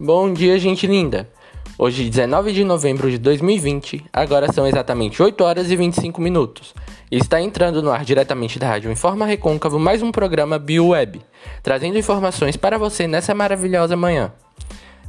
Bom 0.00 0.32
dia, 0.32 0.56
gente 0.60 0.86
linda! 0.86 1.28
Hoje, 1.76 2.08
19 2.08 2.52
de 2.52 2.62
novembro 2.62 3.10
de 3.10 3.18
2020, 3.18 4.04
agora 4.12 4.52
são 4.52 4.64
exatamente 4.64 5.20
8 5.20 5.42
horas 5.42 5.72
e 5.72 5.76
25 5.76 6.20
minutos. 6.20 6.72
E 7.10 7.16
está 7.16 7.40
entrando 7.40 7.82
no 7.82 7.90
ar 7.90 8.04
diretamente 8.04 8.60
da 8.60 8.68
Rádio 8.68 8.92
Informa 8.92 9.26
Recôncavo 9.26 9.76
mais 9.76 10.00
um 10.00 10.12
programa 10.12 10.56
BioWeb, 10.56 11.20
trazendo 11.64 11.98
informações 11.98 12.56
para 12.56 12.78
você 12.78 13.08
nessa 13.08 13.34
maravilhosa 13.34 13.96
manhã. 13.96 14.32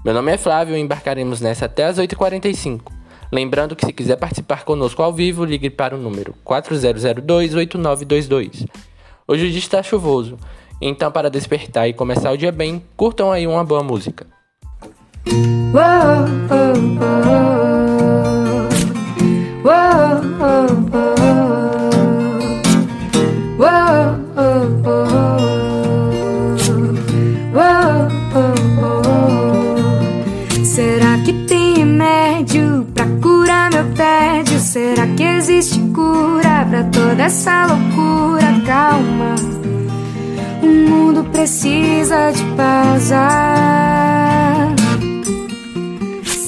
Meu 0.03 0.11
nome 0.11 0.31
é 0.31 0.39
Flávio 0.39 0.75
e 0.75 0.79
embarcaremos 0.79 1.39
nessa 1.39 1.65
até 1.65 1.85
as 1.85 1.99
8h45. 1.99 2.91
Lembrando 3.31 3.75
que 3.75 3.85
se 3.85 3.93
quiser 3.93 4.15
participar 4.15 4.65
conosco 4.65 5.03
ao 5.03 5.13
vivo, 5.13 5.45
ligue 5.45 5.69
para 5.69 5.95
o 5.95 5.99
número 5.99 6.33
4002-8922. 6.43 8.67
Hoje 9.27 9.45
o 9.45 9.49
dia 9.51 9.59
está 9.59 9.83
chuvoso, 9.83 10.35
então 10.81 11.11
para 11.11 11.29
despertar 11.29 11.87
e 11.87 11.93
começar 11.93 12.31
o 12.31 12.37
dia 12.37 12.51
bem, 12.51 12.83
curtam 12.97 13.31
aí 13.31 13.45
uma 13.45 13.63
boa 13.63 13.83
música. 13.83 14.38
Será 30.63 31.17
que 31.25 31.33
tem 31.45 31.75
remédio 31.79 32.87
pra 32.93 33.05
curar 33.21 33.69
meu 33.69 33.93
tédio? 33.93 34.59
Será 34.59 35.05
que 35.07 35.23
existe 35.23 35.79
cura 35.93 36.65
pra 36.69 36.83
toda 36.85 37.23
essa 37.23 37.65
loucura? 37.65 38.61
Calma, 38.65 39.35
o 40.61 40.67
mundo 40.67 41.23
precisa 41.31 42.31
de 42.31 42.43
paz. 42.55 43.11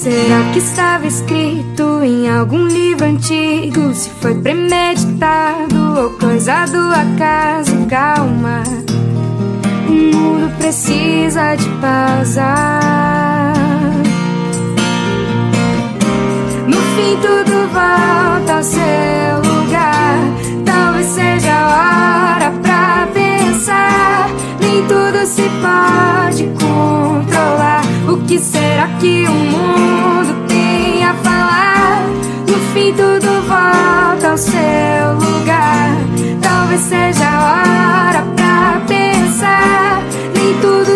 Será 0.02 0.50
que 0.52 0.58
estava 0.58 1.06
escrito 1.06 2.02
em 2.02 2.28
algum 2.28 2.66
livro 2.66 3.04
antigo? 3.04 3.94
Se 3.94 4.10
foi 4.10 4.34
premeditado 4.34 5.76
ou 5.96 6.10
coisa 6.18 6.64
do 6.64 6.92
acaso? 6.92 7.86
Calma, 7.88 8.64
o 9.88 9.92
mundo 9.92 10.52
precisa 10.58 11.54
de 11.54 11.68
paz. 11.80 12.34
No 16.66 16.80
fim, 16.96 17.16
tudo 17.22 17.68
volta 17.68 18.56
ao 18.56 18.62
seu 18.64 19.31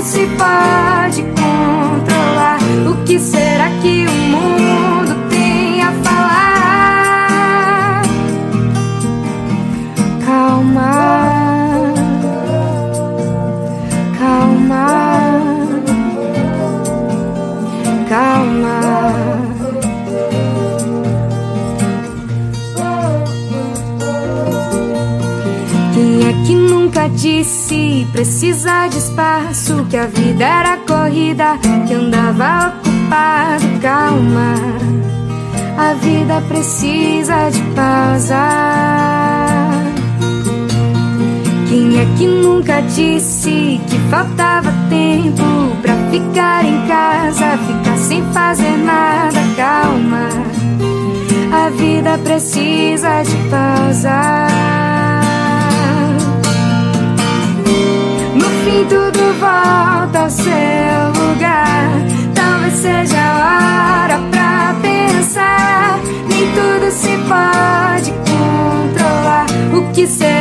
se 0.06 0.24
pode 0.38 1.22
controlar. 1.34 2.60
O 2.88 3.04
que 3.04 3.18
será 3.18 3.68
que 3.82 4.06
o 4.06 4.12
mundo 4.12 5.16
tem 5.28 5.82
a 5.82 5.90
falar? 6.04 8.02
Calma, 10.24 11.25
disse 27.16 28.06
precisa 28.12 28.86
de 28.88 28.98
espaço? 28.98 29.86
Que 29.88 29.96
a 29.96 30.06
vida 30.06 30.44
era 30.44 30.76
corrida, 30.76 31.58
que 31.86 31.94
andava 31.94 32.68
ocupado. 32.68 33.66
Calma, 33.80 34.54
a 35.78 35.94
vida 35.94 36.42
precisa 36.48 37.50
de 37.50 37.62
pausa. 37.74 38.36
Quem 41.68 41.98
é 41.98 42.06
que 42.16 42.26
nunca 42.26 42.80
disse 42.82 43.80
que 43.88 43.98
faltava 44.10 44.72
tempo 44.88 45.76
pra 45.82 45.94
ficar 46.10 46.64
em 46.64 46.86
casa, 46.86 47.58
ficar 47.66 47.96
sem 47.96 48.22
fazer 48.32 48.76
nada? 48.78 49.40
Calma, 49.56 50.28
a 51.52 51.70
vida 51.70 52.18
precisa 52.18 53.22
de 53.22 53.36
pausa. 53.50 54.85
Fim 58.76 58.84
tudo 58.88 59.32
volta 59.40 60.18
ao 60.18 60.28
seu 60.28 60.52
lugar. 61.18 61.88
Talvez 62.34 62.74
seja 62.74 63.16
a 63.18 64.04
hora 64.04 64.18
pra 64.30 64.76
pensar. 64.82 65.98
Nem 66.28 66.52
tudo 66.52 66.90
se 66.90 67.16
pode 67.26 68.12
controlar. 68.28 69.46
O 69.72 69.92
que 69.94 70.06
será 70.06 70.35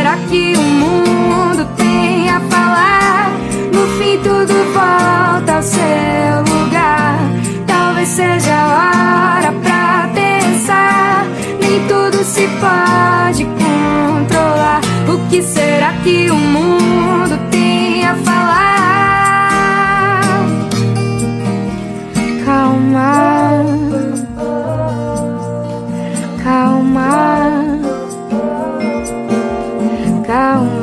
calma, 30.36 30.75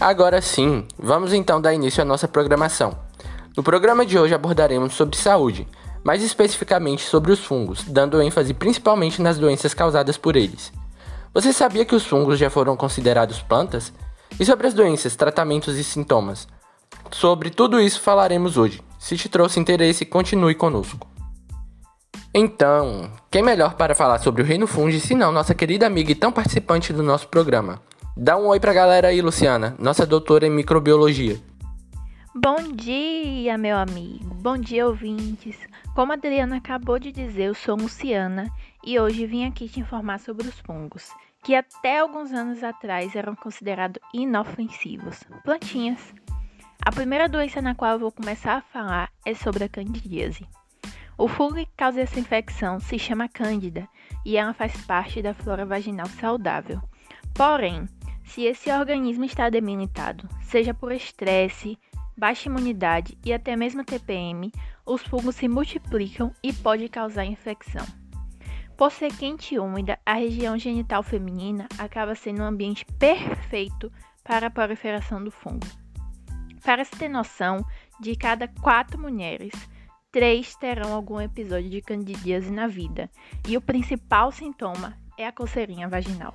Agora 0.00 0.40
sim, 0.40 0.86
vamos 0.98 1.34
então 1.34 1.60
dar 1.60 1.74
início 1.74 2.00
à 2.00 2.06
nossa 2.06 2.26
programação. 2.26 2.96
No 3.54 3.62
programa 3.62 4.06
de 4.06 4.18
hoje 4.18 4.34
abordaremos 4.34 4.94
sobre 4.94 5.14
saúde, 5.18 5.68
mais 6.02 6.22
especificamente 6.22 7.02
sobre 7.02 7.30
os 7.30 7.40
fungos, 7.40 7.84
dando 7.84 8.22
ênfase 8.22 8.54
principalmente 8.54 9.20
nas 9.20 9.36
doenças 9.36 9.74
causadas 9.74 10.16
por 10.16 10.36
eles. 10.36 10.72
Você 11.34 11.52
sabia 11.52 11.84
que 11.84 11.94
os 11.94 12.06
fungos 12.06 12.38
já 12.38 12.48
foram 12.48 12.78
considerados 12.78 13.42
plantas? 13.42 13.92
E 14.38 14.46
sobre 14.46 14.66
as 14.66 14.72
doenças, 14.72 15.14
tratamentos 15.16 15.76
e 15.76 15.84
sintomas? 15.84 16.48
Sobre 17.10 17.50
tudo 17.50 17.78
isso 17.78 18.00
falaremos 18.00 18.56
hoje. 18.56 18.82
Se 18.98 19.18
te 19.18 19.28
trouxe 19.28 19.60
interesse, 19.60 20.06
continue 20.06 20.54
conosco. 20.54 21.06
Então, 22.32 23.12
quem 23.30 23.42
melhor 23.42 23.74
para 23.74 23.94
falar 23.94 24.18
sobre 24.20 24.40
o 24.40 24.46
reino 24.46 24.66
fungi 24.66 24.98
senão 24.98 25.30
nossa 25.30 25.54
querida 25.54 25.86
amiga 25.86 26.10
e 26.10 26.14
tão 26.14 26.32
participante 26.32 26.90
do 26.90 27.02
nosso 27.02 27.28
programa? 27.28 27.82
Dá 28.16 28.36
um 28.36 28.48
oi 28.48 28.58
pra 28.58 28.72
galera 28.72 29.08
aí, 29.08 29.22
Luciana, 29.22 29.74
nossa 29.78 30.04
doutora 30.04 30.46
em 30.46 30.50
microbiologia. 30.50 31.40
Bom 32.34 32.72
dia, 32.74 33.56
meu 33.56 33.76
amigo. 33.76 34.34
Bom 34.34 34.58
dia, 34.58 34.86
ouvintes. 34.86 35.56
Como 35.94 36.12
a 36.12 36.16
Adriana 36.16 36.56
acabou 36.56 36.98
de 36.98 37.12
dizer, 37.12 37.44
eu 37.44 37.54
sou 37.54 37.76
Luciana 37.76 38.50
e 38.84 38.98
hoje 38.98 39.26
vim 39.26 39.46
aqui 39.46 39.68
te 39.68 39.80
informar 39.80 40.18
sobre 40.18 40.48
os 40.48 40.58
fungos, 40.60 41.08
que 41.42 41.54
até 41.54 42.00
alguns 42.00 42.32
anos 42.32 42.62
atrás 42.62 43.14
eram 43.14 43.34
considerados 43.34 44.02
inofensivos, 44.12 45.22
plantinhas. 45.44 46.12
A 46.84 46.90
primeira 46.90 47.28
doença 47.28 47.62
na 47.62 47.74
qual 47.74 47.92
eu 47.92 47.98
vou 48.00 48.12
começar 48.12 48.56
a 48.56 48.62
falar 48.62 49.10
é 49.24 49.34
sobre 49.34 49.64
a 49.64 49.68
candidíase. 49.68 50.46
O 51.16 51.28
fungo 51.28 51.54
que 51.54 51.68
causa 51.76 52.00
essa 52.00 52.18
infecção 52.18 52.80
se 52.80 52.98
chama 52.98 53.28
cândida 53.28 53.88
e 54.24 54.36
ela 54.36 54.52
faz 54.52 54.76
parte 54.84 55.22
da 55.22 55.32
flora 55.32 55.64
vaginal 55.64 56.06
saudável. 56.06 56.80
Porém, 57.34 57.86
se 58.30 58.44
esse 58.44 58.70
organismo 58.70 59.24
está 59.24 59.50
debilitado, 59.50 60.28
seja 60.42 60.72
por 60.72 60.92
estresse, 60.92 61.76
baixa 62.16 62.48
imunidade 62.48 63.18
e 63.24 63.32
até 63.32 63.56
mesmo 63.56 63.84
TPM, 63.84 64.52
os 64.86 65.02
fungos 65.02 65.34
se 65.34 65.48
multiplicam 65.48 66.32
e 66.40 66.52
pode 66.52 66.88
causar 66.88 67.24
infecção. 67.24 67.84
Por 68.76 68.92
ser 68.92 69.12
quente 69.16 69.56
e 69.56 69.58
úmida, 69.58 69.98
a 70.06 70.14
região 70.14 70.56
genital 70.56 71.02
feminina 71.02 71.66
acaba 71.76 72.14
sendo 72.14 72.42
um 72.42 72.46
ambiente 72.46 72.86
perfeito 72.98 73.92
para 74.22 74.46
a 74.46 74.50
proliferação 74.50 75.22
do 75.22 75.32
fungo. 75.32 75.66
Para 76.62 76.84
se 76.84 76.92
ter 76.92 77.08
noção, 77.08 77.66
de 78.00 78.14
cada 78.14 78.46
quatro 78.46 78.96
mulheres, 78.96 79.52
três 80.12 80.54
terão 80.54 80.94
algum 80.94 81.20
episódio 81.20 81.68
de 81.68 81.82
candidíase 81.82 82.52
na 82.52 82.68
vida, 82.68 83.10
e 83.48 83.56
o 83.56 83.60
principal 83.60 84.30
sintoma 84.30 84.96
é 85.18 85.26
a 85.26 85.32
coceirinha 85.32 85.88
vaginal. 85.88 86.34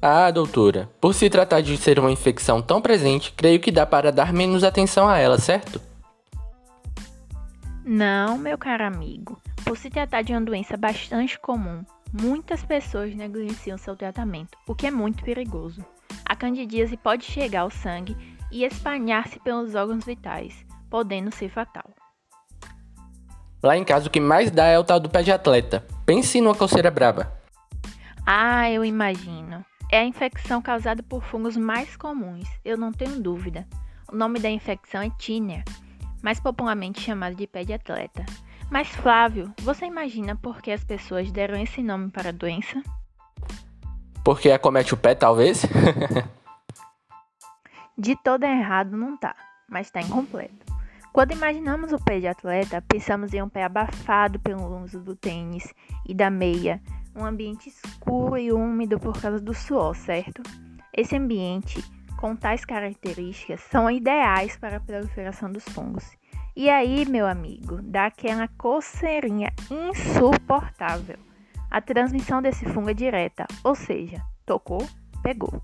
Ah, 0.00 0.30
doutora, 0.30 0.88
por 1.00 1.12
se 1.12 1.28
tratar 1.28 1.60
de 1.60 1.76
ser 1.76 1.98
uma 1.98 2.12
infecção 2.12 2.62
tão 2.62 2.80
presente, 2.80 3.32
creio 3.36 3.58
que 3.58 3.72
dá 3.72 3.84
para 3.84 4.12
dar 4.12 4.32
menos 4.32 4.62
atenção 4.62 5.08
a 5.08 5.18
ela, 5.18 5.38
certo? 5.38 5.80
Não, 7.84 8.38
meu 8.38 8.56
caro 8.56 8.84
amigo. 8.84 9.40
Por 9.64 9.76
se 9.76 9.90
tratar 9.90 10.22
de 10.22 10.32
uma 10.32 10.40
doença 10.40 10.76
bastante 10.76 11.36
comum, 11.40 11.84
muitas 12.12 12.64
pessoas 12.64 13.12
negligenciam 13.12 13.76
seu 13.76 13.96
tratamento, 13.96 14.56
o 14.68 14.74
que 14.74 14.86
é 14.86 14.90
muito 14.90 15.24
perigoso. 15.24 15.84
A 16.24 16.36
candidíase 16.36 16.96
pode 16.96 17.24
chegar 17.24 17.62
ao 17.62 17.70
sangue 17.70 18.16
e 18.52 18.64
espalhar-se 18.64 19.40
pelos 19.40 19.74
órgãos 19.74 20.04
vitais, 20.04 20.54
podendo 20.88 21.34
ser 21.34 21.48
fatal. 21.48 21.90
Lá 23.60 23.76
em 23.76 23.84
casa 23.84 24.06
o 24.06 24.10
que 24.10 24.20
mais 24.20 24.52
dá 24.52 24.66
é 24.66 24.78
o 24.78 24.84
tal 24.84 25.00
do 25.00 25.10
pé 25.10 25.24
de 25.24 25.32
atleta. 25.32 25.84
Pense 26.06 26.40
numa 26.40 26.54
coceira 26.54 26.88
braba. 26.88 27.32
Ah, 28.24 28.70
eu 28.70 28.84
imagino. 28.84 29.64
É 29.90 30.00
a 30.00 30.04
infecção 30.04 30.60
causada 30.60 31.02
por 31.02 31.24
fungos 31.24 31.56
mais 31.56 31.96
comuns, 31.96 32.46
eu 32.62 32.76
não 32.76 32.92
tenho 32.92 33.20
dúvida. 33.20 33.66
O 34.12 34.14
nome 34.14 34.38
da 34.38 34.50
infecção 34.50 35.00
é 35.00 35.08
tínia, 35.18 35.64
mais 36.22 36.38
popularmente 36.38 37.00
chamado 37.00 37.34
de 37.34 37.46
pé 37.46 37.64
de 37.64 37.72
atleta. 37.72 38.26
Mas 38.70 38.88
Flávio, 38.88 39.50
você 39.62 39.86
imagina 39.86 40.36
por 40.36 40.60
que 40.60 40.70
as 40.70 40.84
pessoas 40.84 41.32
deram 41.32 41.58
esse 41.58 41.82
nome 41.82 42.10
para 42.10 42.28
a 42.28 42.32
doença? 42.32 42.82
Porque 44.22 44.50
acomete 44.50 44.92
o 44.92 44.96
pé, 44.96 45.14
talvez? 45.14 45.62
de 47.96 48.14
todo 48.16 48.44
errado 48.44 48.94
não 48.94 49.16
tá, 49.16 49.34
mas 49.66 49.86
está 49.86 50.02
incompleto. 50.02 50.66
Quando 51.14 51.32
imaginamos 51.32 51.92
o 51.92 51.98
pé 51.98 52.20
de 52.20 52.28
atleta, 52.28 52.84
pensamos 52.86 53.32
em 53.32 53.42
um 53.42 53.48
pé 53.48 53.64
abafado 53.64 54.38
pelo 54.38 54.82
uso 54.82 55.00
do 55.00 55.16
tênis 55.16 55.72
e 56.06 56.14
da 56.14 56.28
meia, 56.28 56.80
um 57.18 57.24
ambiente 57.26 57.68
escuro 57.68 58.38
e 58.38 58.52
úmido 58.52 58.98
por 58.98 59.20
causa 59.20 59.40
do 59.40 59.52
suor, 59.52 59.96
certo? 59.96 60.42
Esse 60.96 61.16
ambiente, 61.16 61.82
com 62.16 62.36
tais 62.36 62.64
características, 62.64 63.60
são 63.70 63.90
ideais 63.90 64.56
para 64.56 64.76
a 64.76 64.80
proliferação 64.80 65.50
dos 65.50 65.64
fungos. 65.64 66.04
E 66.56 66.68
aí, 66.70 67.06
meu 67.06 67.26
amigo, 67.26 67.80
dá 67.82 68.06
aquela 68.06 68.48
coceirinha 68.48 69.52
insuportável. 69.70 71.16
A 71.70 71.80
transmissão 71.80 72.40
desse 72.40 72.64
fungo 72.66 72.90
é 72.90 72.94
direta, 72.94 73.46
ou 73.62 73.74
seja, 73.74 74.22
tocou, 74.46 74.84
pegou. 75.22 75.62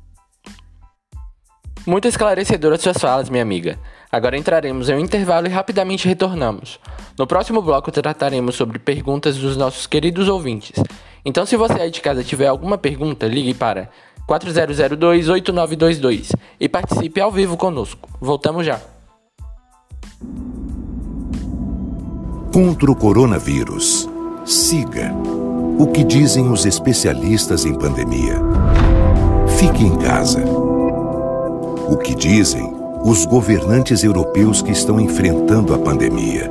Muito 1.86 2.08
esclarecedoras 2.08 2.80
suas 2.80 2.96
falas, 2.96 3.28
minha 3.28 3.42
amiga. 3.42 3.78
Agora 4.10 4.38
entraremos 4.38 4.88
em 4.88 4.94
um 4.94 5.00
intervalo 5.00 5.46
e 5.46 5.50
rapidamente 5.50 6.08
retornamos. 6.08 6.80
No 7.18 7.26
próximo 7.26 7.60
bloco 7.60 7.92
trataremos 7.92 8.54
sobre 8.54 8.78
perguntas 8.78 9.36
dos 9.36 9.56
nossos 9.56 9.86
queridos 9.86 10.28
ouvintes. 10.28 10.72
Então, 11.24 11.46
se 11.46 11.56
você 11.56 11.80
aí 11.80 11.90
de 11.90 12.02
casa 12.02 12.22
tiver 12.22 12.48
alguma 12.48 12.76
pergunta, 12.76 13.26
ligue 13.26 13.54
para 13.54 13.88
4002-8922 14.28 16.32
e 16.60 16.68
participe 16.68 17.18
ao 17.20 17.32
vivo 17.32 17.56
conosco. 17.56 18.08
Voltamos 18.20 18.66
já. 18.66 18.78
Contra 22.52 22.90
o 22.90 22.96
coronavírus. 22.96 24.10
Siga 24.44 25.14
o 25.78 25.86
que 25.86 26.04
dizem 26.04 26.50
os 26.50 26.66
especialistas 26.66 27.64
em 27.64 27.74
pandemia. 27.74 28.34
Fique 29.58 29.82
em 29.82 29.96
casa. 29.96 30.44
O 31.88 31.96
que 31.96 32.14
dizem 32.14 32.70
os 33.04 33.26
governantes 33.26 34.04
europeus 34.04 34.62
que 34.62 34.72
estão 34.72 35.00
enfrentando 35.00 35.74
a 35.74 35.78
pandemia. 35.78 36.50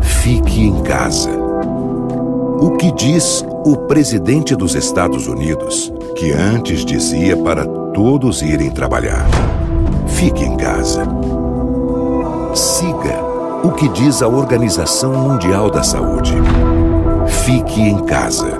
Fique 0.00 0.62
em 0.62 0.82
casa. 0.82 1.43
O 2.64 2.78
que 2.78 2.90
diz 2.92 3.44
o 3.62 3.76
presidente 3.76 4.56
dos 4.56 4.74
Estados 4.74 5.26
Unidos, 5.26 5.92
que 6.16 6.32
antes 6.32 6.82
dizia 6.82 7.36
para 7.36 7.66
todos 7.66 8.40
irem 8.40 8.70
trabalhar? 8.70 9.26
Fique 10.06 10.42
em 10.42 10.56
casa. 10.56 11.06
Siga 12.54 13.22
o 13.62 13.72
que 13.72 13.86
diz 13.90 14.22
a 14.22 14.28
Organização 14.28 15.12
Mundial 15.12 15.68
da 15.68 15.82
Saúde. 15.82 16.32
Fique 17.44 17.82
em 17.82 17.98
casa. 18.06 18.58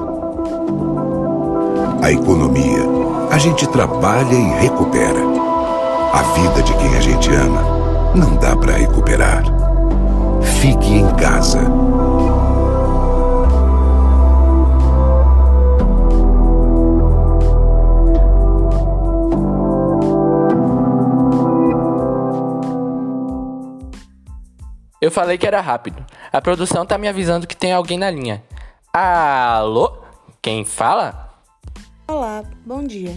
A 2.02 2.12
economia, 2.12 2.86
a 3.30 3.38
gente 3.38 3.66
trabalha 3.68 4.34
e 4.34 4.60
recupera. 4.60 5.22
A 6.12 6.22
vida 6.34 6.62
de 6.62 6.74
quem 6.74 6.94
a 6.94 7.00
gente 7.00 7.30
ama, 7.34 7.62
não 8.14 8.36
dá 8.36 8.54
para 8.54 8.74
recuperar. 8.74 9.44
Fique 10.60 10.92
em 10.92 11.06
casa. 11.14 11.60
Eu 25.04 25.10
falei 25.10 25.36
que 25.36 25.46
era 25.46 25.60
rápido. 25.60 26.02
A 26.32 26.40
produção 26.40 26.86
tá 26.86 26.96
me 26.96 27.06
avisando 27.06 27.46
que 27.46 27.54
tem 27.54 27.74
alguém 27.74 27.98
na 27.98 28.10
linha. 28.10 28.42
Alô? 28.90 29.98
Quem 30.40 30.64
fala? 30.64 31.30
Olá, 32.08 32.42
bom 32.64 32.82
dia. 32.82 33.14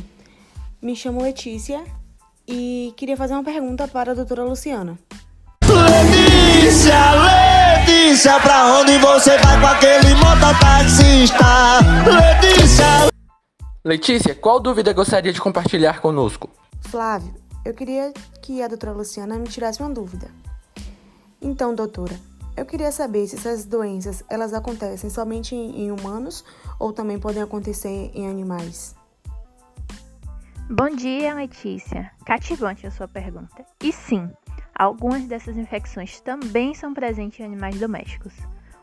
Me 0.81 0.97
chamo 0.97 1.21
Letícia 1.21 1.81
e 2.45 2.93
queria 2.97 3.15
fazer 3.15 3.35
uma 3.35 3.43
pergunta 3.45 3.87
para 3.87 4.11
a 4.11 4.15
doutora 4.15 4.43
Luciana. 4.43 4.99
Letícia, 5.63 6.93
Letícia, 7.85 8.37
pra 8.41 8.65
onde 8.79 8.97
você 8.97 9.37
vai 9.37 9.57
com 9.61 9.67
aquele 9.67 10.13
mototaxista? 10.15 11.45
Letícia. 12.03 12.85
Letícia, 13.85 14.35
qual 14.35 14.59
dúvida 14.59 14.91
gostaria 14.91 15.31
de 15.31 15.39
compartilhar 15.39 16.01
conosco? 16.01 16.49
Flávio, 16.81 17.33
eu 17.63 17.73
queria 17.73 18.11
que 18.41 18.61
a 18.61 18.67
doutora 18.67 18.91
Luciana 18.91 19.37
me 19.37 19.47
tirasse 19.47 19.79
uma 19.79 19.89
dúvida. 19.89 20.27
Então, 21.41 21.75
doutora, 21.75 22.15
eu 22.55 22.65
queria 22.65 22.91
saber 22.91 23.27
se 23.27 23.35
essas 23.35 23.65
doenças 23.65 24.23
elas 24.27 24.53
acontecem 24.53 25.09
somente 25.09 25.55
em 25.55 25.91
humanos 25.91 26.43
ou 26.79 26.91
também 26.91 27.19
podem 27.19 27.43
acontecer 27.43 28.11
em 28.13 28.27
animais. 28.27 28.95
Bom 30.69 30.89
dia, 30.89 31.35
Letícia. 31.35 32.11
Cativante 32.25 32.87
a 32.87 32.91
sua 32.91 33.07
pergunta. 33.07 33.63
E 33.81 33.93
sim, 33.93 34.29
algumas 34.75 35.25
dessas 35.25 35.55
infecções 35.55 36.19
também 36.19 36.73
são 36.73 36.93
presentes 36.93 37.39
em 37.39 37.45
animais 37.45 37.79
domésticos. 37.79 38.33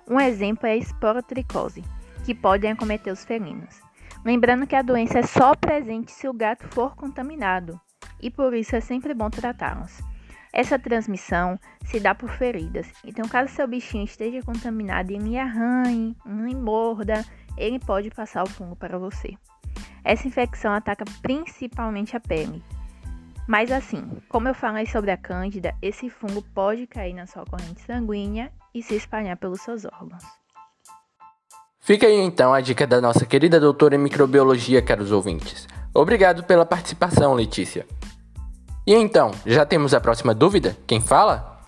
Um 0.08 0.20
exemplo 0.20 0.66
é 0.66 0.72
a 0.72 0.76
esporotricose, 0.76 1.82
que 2.24 2.34
podem 2.34 2.70
acometer 2.70 3.12
os 3.12 3.24
felinos. 3.24 3.82
Lembrando 4.24 4.66
que 4.66 4.76
a 4.76 4.82
doença 4.82 5.18
é 5.18 5.22
só 5.22 5.54
presente 5.54 6.12
se 6.12 6.28
o 6.28 6.32
gato 6.32 6.66
for 6.68 6.94
contaminado, 6.94 7.78
e 8.22 8.30
por 8.30 8.54
isso 8.54 8.76
é 8.76 8.80
sempre 8.80 9.12
bom 9.12 9.28
tratá-los. 9.28 10.00
Essa 10.56 10.78
transmissão 10.78 11.58
se 11.84 11.98
dá 11.98 12.14
por 12.14 12.30
feridas. 12.30 12.86
Então, 13.04 13.28
caso 13.28 13.52
seu 13.52 13.66
bichinho 13.66 14.04
esteja 14.04 14.40
contaminado 14.40 15.10
e 15.10 15.16
ele 15.16 15.36
arranhe, 15.36 16.16
ele 16.24 16.54
morda, 16.54 17.24
ele 17.58 17.80
pode 17.80 18.08
passar 18.10 18.44
o 18.44 18.48
fungo 18.48 18.76
para 18.76 18.96
você. 18.96 19.34
Essa 20.04 20.28
infecção 20.28 20.72
ataca 20.72 21.04
principalmente 21.20 22.16
a 22.16 22.20
pele. 22.20 22.62
Mas 23.48 23.72
assim, 23.72 24.08
como 24.28 24.46
eu 24.46 24.54
falei 24.54 24.86
sobre 24.86 25.10
a 25.10 25.16
cândida, 25.16 25.74
esse 25.82 26.08
fungo 26.08 26.40
pode 26.54 26.86
cair 26.86 27.14
na 27.14 27.26
sua 27.26 27.44
corrente 27.44 27.80
sanguínea 27.80 28.52
e 28.72 28.80
se 28.80 28.94
espalhar 28.94 29.36
pelos 29.36 29.60
seus 29.60 29.84
órgãos. 29.84 30.22
Fica 31.80 32.06
aí 32.06 32.20
então 32.20 32.54
a 32.54 32.60
dica 32.60 32.86
da 32.86 33.00
nossa 33.00 33.26
querida 33.26 33.58
doutora 33.58 33.96
em 33.96 33.98
microbiologia, 33.98 34.80
caros 34.80 35.10
ouvintes. 35.10 35.66
Obrigado 35.92 36.44
pela 36.44 36.64
participação, 36.64 37.34
Letícia. 37.34 37.84
E 38.86 38.94
então, 38.94 39.30
já 39.46 39.64
temos 39.64 39.94
a 39.94 40.00
próxima 40.00 40.34
dúvida? 40.34 40.76
Quem 40.86 41.00
fala? 41.00 41.58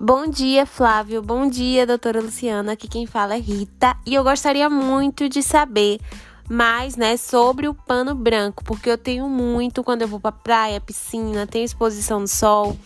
Bom 0.00 0.26
dia, 0.26 0.66
Flávio. 0.66 1.22
Bom 1.22 1.48
dia, 1.48 1.86
doutora 1.86 2.20
Luciana. 2.20 2.72
Aqui 2.72 2.88
quem 2.88 3.06
fala 3.06 3.34
é 3.34 3.38
Rita. 3.38 3.94
E 4.04 4.14
eu 4.14 4.24
gostaria 4.24 4.68
muito 4.68 5.28
de 5.28 5.44
saber 5.44 6.00
mais, 6.48 6.96
né, 6.96 7.16
sobre 7.16 7.68
o 7.68 7.74
pano 7.74 8.12
branco, 8.16 8.64
porque 8.64 8.90
eu 8.90 8.98
tenho 8.98 9.28
muito 9.28 9.84
quando 9.84 10.02
eu 10.02 10.08
vou 10.08 10.18
pra 10.18 10.32
praia, 10.32 10.80
piscina, 10.80 11.46
tenho 11.46 11.64
exposição 11.64 12.18
no 12.18 12.26
sol. 12.26 12.76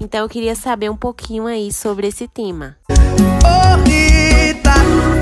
Então 0.00 0.20
eu 0.20 0.28
queria 0.28 0.54
saber 0.54 0.88
um 0.88 0.96
pouquinho 0.96 1.46
aí 1.46 1.72
sobre 1.72 2.06
esse 2.06 2.28
tema. 2.28 2.76
Ô 2.88 2.94
oh, 2.94 3.88
Rita, 3.88 4.74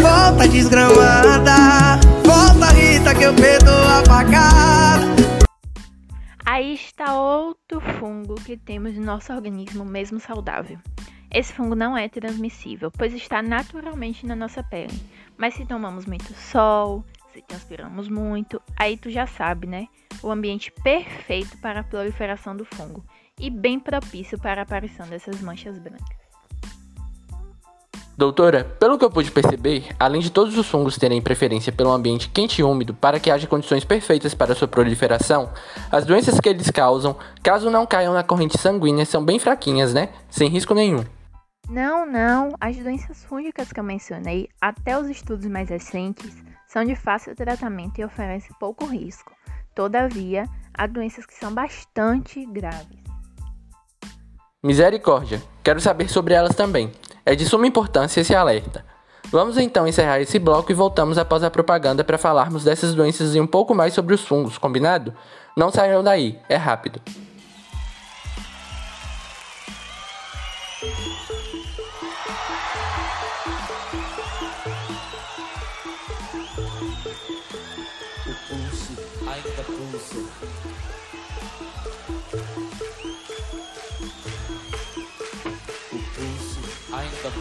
volta 0.02 0.46
desgramada. 0.46 1.98
Volta, 2.22 2.66
Rita, 2.74 3.14
que 3.14 3.22
eu 3.22 3.34
perdo 3.34 3.70
a 3.70 4.04
facada. 4.04 5.38
Aí 6.50 6.74
está 6.74 7.14
outro 7.48 7.80
fungo 7.80 8.34
que 8.34 8.58
temos 8.58 8.94
no 8.94 9.04
nosso 9.04 9.32
organismo 9.32 9.84
mesmo 9.84 10.20
saudável. 10.20 10.78
Esse 11.30 11.52
fungo 11.52 11.74
não 11.74 11.96
é 11.96 12.08
transmissível, 12.08 12.90
pois 12.90 13.14
está 13.14 13.42
naturalmente 13.42 14.26
na 14.26 14.36
nossa 14.36 14.62
pele. 14.62 14.98
Mas 15.36 15.54
se 15.54 15.64
tomamos 15.64 16.04
muito 16.04 16.32
sol, 16.34 17.04
se 17.32 17.40
transpiramos 17.42 18.08
muito, 18.08 18.60
aí 18.76 18.96
tu 18.96 19.10
já 19.10 19.26
sabe, 19.26 19.66
né? 19.66 19.88
O 20.22 20.30
ambiente 20.30 20.70
perfeito 20.82 21.56
para 21.58 21.80
a 21.80 21.84
proliferação 21.84 22.54
do 22.54 22.64
fungo 22.64 23.02
e 23.40 23.48
bem 23.48 23.80
propício 23.80 24.38
para 24.38 24.60
a 24.60 24.64
aparição 24.64 25.06
dessas 25.08 25.40
manchas 25.40 25.78
brancas. 25.78 26.27
Doutora, 28.18 28.64
pelo 28.80 28.98
que 28.98 29.04
eu 29.04 29.10
pude 29.12 29.30
perceber, 29.30 29.94
além 29.96 30.20
de 30.20 30.28
todos 30.28 30.58
os 30.58 30.68
fungos 30.68 30.98
terem 30.98 31.22
preferência 31.22 31.70
pelo 31.70 31.92
ambiente 31.92 32.28
quente 32.28 32.60
e 32.60 32.64
úmido 32.64 32.92
para 32.92 33.20
que 33.20 33.30
haja 33.30 33.46
condições 33.46 33.84
perfeitas 33.84 34.34
para 34.34 34.56
sua 34.56 34.66
proliferação, 34.66 35.52
as 35.88 36.04
doenças 36.04 36.40
que 36.40 36.48
eles 36.48 36.68
causam, 36.68 37.16
caso 37.44 37.70
não 37.70 37.86
caiam 37.86 38.12
na 38.12 38.24
corrente 38.24 38.58
sanguínea, 38.58 39.06
são 39.06 39.24
bem 39.24 39.38
fraquinhas, 39.38 39.94
né? 39.94 40.08
Sem 40.28 40.48
risco 40.48 40.74
nenhum. 40.74 41.04
Não, 41.70 42.04
não. 42.04 42.48
As 42.60 42.76
doenças 42.76 43.24
fúngicas 43.24 43.72
que 43.72 43.78
eu 43.78 43.84
mencionei, 43.84 44.48
até 44.60 44.98
os 44.98 45.08
estudos 45.08 45.46
mais 45.46 45.68
recentes, 45.68 46.34
são 46.66 46.84
de 46.84 46.96
fácil 46.96 47.36
tratamento 47.36 48.00
e 48.00 48.04
oferecem 48.04 48.50
pouco 48.58 48.84
risco. 48.84 49.32
Todavia, 49.76 50.42
há 50.74 50.88
doenças 50.88 51.24
que 51.24 51.34
são 51.34 51.54
bastante 51.54 52.44
graves. 52.46 52.98
Misericórdia, 54.60 55.40
quero 55.62 55.80
saber 55.80 56.08
sobre 56.08 56.34
elas 56.34 56.56
também. 56.56 56.90
É 57.28 57.34
de 57.34 57.44
suma 57.44 57.66
importância 57.66 58.22
esse 58.22 58.34
alerta. 58.34 58.82
Vamos 59.30 59.58
então 59.58 59.86
encerrar 59.86 60.18
esse 60.18 60.38
bloco 60.38 60.72
e 60.72 60.74
voltamos 60.74 61.18
após 61.18 61.42
a 61.42 61.50
propaganda 61.50 62.02
para 62.02 62.16
falarmos 62.16 62.64
dessas 62.64 62.94
doenças 62.94 63.34
e 63.34 63.40
um 63.40 63.46
pouco 63.46 63.74
mais 63.74 63.92
sobre 63.92 64.14
os 64.14 64.22
fungos, 64.22 64.56
combinado? 64.56 65.12
Não 65.54 65.70
saiam 65.70 66.02
daí, 66.02 66.38
é 66.48 66.56
rápido. 66.56 66.98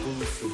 Pulsa. 0.08 0.46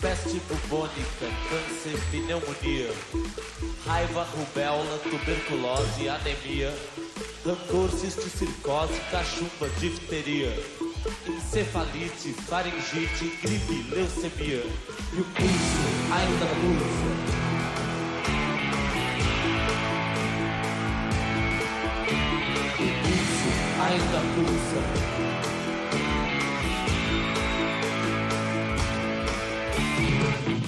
Peste 0.00 0.40
bubônica, 0.40 1.26
câncer, 1.48 1.98
pneumonia, 2.10 2.94
raiva, 3.84 4.22
rubéola, 4.22 4.98
tuberculose, 4.98 6.08
anemia, 6.08 6.72
rancor, 7.44 7.90
cisticircose, 7.90 9.00
cachumba, 9.10 9.68
difteria, 9.80 10.52
encefalite, 11.26 12.32
faringite, 12.32 13.36
gripe, 13.42 13.90
leucemia. 13.90 14.64
E 15.12 15.20
o 15.20 15.24
pulso 15.24 16.12
ainda 16.12 16.46
pulsa. 16.46 17.45
Pulso 23.86 23.92
ainda 23.92 24.20
pulsa. 24.34 24.80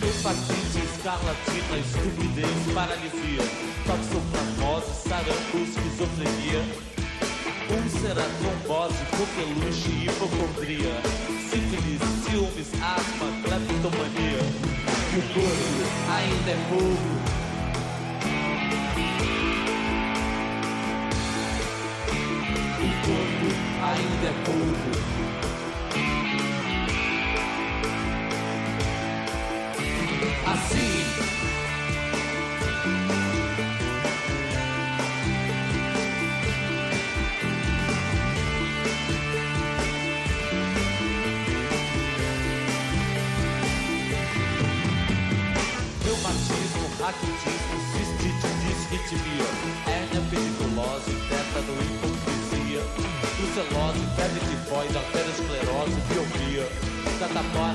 Hepatite, 0.07 0.79
escarlatina, 0.85 1.79
estupidez, 1.79 2.75
paralisia, 2.75 3.45
toxoplasmose, 3.87 5.09
sarampo, 5.09 5.59
esquizofrenia, 5.59 6.63
úlcera, 7.71 8.27
trombose, 8.39 9.05
coqueluche, 9.17 9.91
hipocondria, 10.05 10.95
sífilis, 11.51 12.03
ciúmes, 12.25 12.71
asma, 12.83 13.29
cleptomania. 13.43 14.43
E 15.11 15.19
o 15.19 15.23
corpo 15.35 16.13
ainda 16.13 16.51
é 16.51 16.69
fogo. 16.69 17.28
O 22.79 22.87
corpo 23.05 23.49
ainda 23.83 24.29
é 24.29 24.33
fogo. 24.45 24.99
Assim. 30.47 31.28
the. 57.43 57.68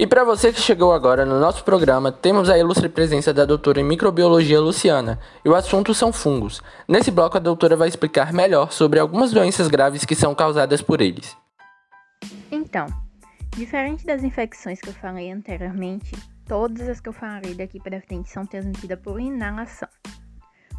E 0.00 0.06
para 0.06 0.24
você 0.24 0.50
que 0.50 0.62
chegou 0.62 0.94
agora 0.94 1.26
no 1.26 1.38
nosso 1.38 1.62
programa, 1.62 2.10
temos 2.10 2.48
a 2.48 2.56
ilustre 2.56 2.88
presença 2.88 3.34
da 3.34 3.44
doutora 3.44 3.82
em 3.82 3.84
microbiologia 3.84 4.58
Luciana, 4.58 5.20
e 5.44 5.48
o 5.50 5.54
assunto 5.54 5.92
são 5.92 6.10
fungos. 6.10 6.62
Nesse 6.88 7.10
bloco 7.10 7.36
a 7.36 7.38
doutora 7.38 7.76
vai 7.76 7.86
explicar 7.86 8.32
melhor 8.32 8.72
sobre 8.72 8.98
algumas 8.98 9.30
doenças 9.30 9.68
graves 9.68 10.06
que 10.06 10.14
são 10.14 10.34
causadas 10.34 10.80
por 10.80 11.02
eles. 11.02 11.36
Então, 12.50 12.86
diferente 13.54 14.06
das 14.06 14.24
infecções 14.24 14.80
que 14.80 14.88
eu 14.88 14.94
falei 14.94 15.30
anteriormente, 15.30 16.12
todas 16.48 16.88
as 16.88 16.98
que 16.98 17.10
eu 17.10 17.12
falarei 17.12 17.52
daqui 17.52 17.78
para 17.78 18.00
frente 18.00 18.30
são 18.30 18.46
transmitidas 18.46 18.98
por 19.00 19.20
inalação. 19.20 19.88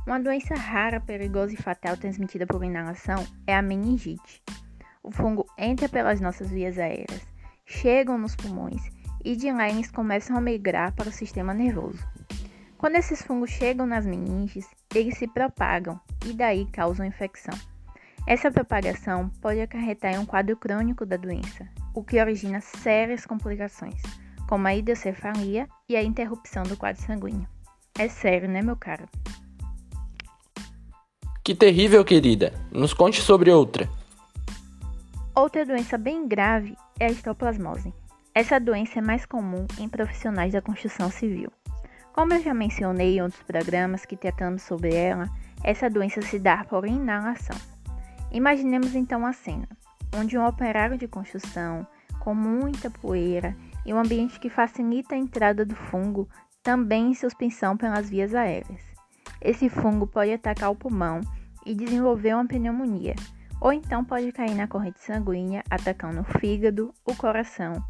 Uma 0.07 0.19
doença 0.19 0.55
rara, 0.55 0.99
perigosa 0.99 1.53
e 1.53 1.61
fatal 1.61 1.95
transmitida 1.95 2.47
por 2.47 2.63
inalação 2.63 3.23
é 3.45 3.55
a 3.55 3.61
meningite. 3.61 4.41
O 5.03 5.11
fungo 5.11 5.45
entra 5.59 5.87
pelas 5.87 6.19
nossas 6.19 6.49
vias 6.49 6.79
aéreas, 6.79 7.21
chegam 7.67 8.17
nos 8.17 8.35
pulmões 8.35 8.81
e 9.23 9.35
de 9.35 9.51
lá 9.51 9.69
eles 9.69 9.91
começam 9.91 10.35
a 10.35 10.41
migrar 10.41 10.93
para 10.93 11.09
o 11.09 11.11
sistema 11.11 11.53
nervoso. 11.53 11.99
Quando 12.77 12.95
esses 12.95 13.21
fungos 13.21 13.51
chegam 13.51 13.85
nas 13.85 14.05
meninges, 14.05 14.65
eles 14.93 15.17
se 15.17 15.27
propagam 15.27 15.99
e 16.25 16.33
daí 16.33 16.65
causam 16.71 17.05
infecção. 17.05 17.53
Essa 18.25 18.51
propagação 18.51 19.29
pode 19.41 19.61
acarretar 19.61 20.13
em 20.13 20.17
um 20.17 20.25
quadro 20.25 20.55
crônico 20.55 21.05
da 21.05 21.17
doença, 21.17 21.67
o 21.93 22.03
que 22.03 22.19
origina 22.19 22.61
sérias 22.61 23.25
complicações, 23.25 24.01
como 24.47 24.67
a 24.67 24.75
hidrocefalia 24.75 25.67
e 25.87 25.95
a 25.95 26.03
interrupção 26.03 26.63
do 26.63 26.77
quadro 26.77 27.01
sanguíneo. 27.01 27.47
É 27.97 28.07
sério, 28.07 28.49
né, 28.49 28.61
meu 28.61 28.75
caro? 28.75 29.07
Que 31.43 31.55
terrível, 31.55 32.05
querida! 32.05 32.53
Nos 32.71 32.93
conte 32.93 33.21
sobre 33.21 33.51
outra. 33.51 33.89
Outra 35.35 35.65
doença 35.65 35.97
bem 35.97 36.27
grave 36.27 36.75
é 36.99 37.05
a 37.07 37.11
histoplasmose. 37.11 37.93
Essa 38.33 38.61
doença 38.61 38.99
é 38.99 39.01
mais 39.01 39.25
comum 39.25 39.67
em 39.77 39.89
profissionais 39.89 40.53
da 40.53 40.61
construção 40.61 41.11
civil. 41.11 41.51
Como 42.13 42.33
eu 42.33 42.41
já 42.41 42.53
mencionei 42.53 43.17
em 43.17 43.21
outros 43.21 43.43
programas 43.43 44.05
que 44.05 44.15
tratamos 44.15 44.61
sobre 44.61 44.95
ela, 44.95 45.29
essa 45.61 45.89
doença 45.89 46.21
se 46.21 46.39
dá 46.39 46.63
por 46.63 46.87
inalação. 46.87 47.57
Imaginemos 48.31 48.95
então 48.95 49.25
a 49.25 49.33
cena, 49.33 49.67
onde 50.15 50.37
um 50.37 50.45
operário 50.45 50.97
de 50.97 51.09
construção, 51.09 51.85
com 52.21 52.33
muita 52.33 52.89
poeira 52.89 53.53
e 53.85 53.93
um 53.93 53.99
ambiente 53.99 54.39
que 54.39 54.49
facilita 54.49 55.13
a 55.13 55.17
entrada 55.17 55.65
do 55.65 55.75
fungo, 55.75 56.29
também 56.63 57.11
em 57.11 57.13
suspensão 57.13 57.75
pelas 57.75 58.09
vias 58.09 58.33
aéreas. 58.33 58.81
Esse 59.41 59.67
fungo 59.67 60.07
pode 60.07 60.31
atacar 60.31 60.71
o 60.71 60.75
pulmão 60.75 61.19
e 61.65 61.75
desenvolver 61.75 62.33
uma 62.33 62.47
pneumonia, 62.47 63.15
ou 63.59 63.73
então 63.73 64.05
pode 64.05 64.31
cair 64.31 64.55
na 64.55 64.69
corrente 64.69 65.01
sanguínea, 65.01 65.63
atacando 65.69 66.21
o 66.21 66.39
fígado, 66.39 66.93
o 67.05 67.13
coração 67.13 67.83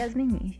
as 0.00 0.14
meninges. 0.14 0.58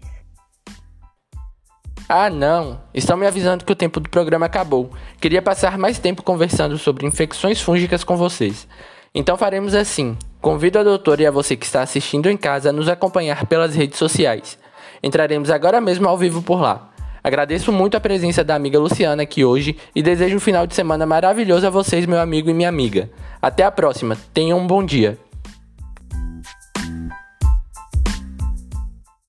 Ah, 2.08 2.30
não! 2.30 2.80
Estão 2.94 3.18
me 3.18 3.26
avisando 3.26 3.64
que 3.64 3.72
o 3.72 3.76
tempo 3.76 4.00
do 4.00 4.08
programa 4.08 4.46
acabou. 4.46 4.90
Queria 5.20 5.42
passar 5.42 5.76
mais 5.76 5.98
tempo 5.98 6.22
conversando 6.22 6.78
sobre 6.78 7.06
infecções 7.06 7.60
fúngicas 7.60 8.02
com 8.02 8.16
vocês. 8.16 8.66
Então 9.14 9.36
faremos 9.36 9.74
assim. 9.74 10.16
Convido 10.40 10.78
a 10.78 10.82
doutora 10.82 11.22
e 11.22 11.26
a 11.26 11.30
você 11.30 11.54
que 11.54 11.66
está 11.66 11.82
assistindo 11.82 12.30
em 12.30 12.36
casa 12.36 12.70
a 12.70 12.72
nos 12.72 12.88
acompanhar 12.88 13.44
pelas 13.46 13.74
redes 13.74 13.98
sociais. 13.98 14.58
Entraremos 15.02 15.50
agora 15.50 15.80
mesmo 15.80 16.08
ao 16.08 16.16
vivo 16.16 16.40
por 16.40 16.60
lá. 16.60 16.90
Agradeço 17.22 17.70
muito 17.70 17.96
a 17.96 18.00
presença 18.00 18.42
da 18.42 18.54
amiga 18.54 18.78
Luciana 18.78 19.24
aqui 19.24 19.44
hoje 19.44 19.76
e 19.94 20.02
desejo 20.02 20.36
um 20.36 20.40
final 20.40 20.66
de 20.66 20.74
semana 20.74 21.04
maravilhoso 21.04 21.66
a 21.66 21.70
vocês, 21.70 22.06
meu 22.06 22.20
amigo 22.20 22.48
e 22.48 22.54
minha 22.54 22.68
amiga. 22.68 23.10
Até 23.42 23.64
a 23.64 23.70
próxima. 23.70 24.16
Tenham 24.32 24.58
um 24.58 24.66
bom 24.66 24.82
dia. 24.82 25.18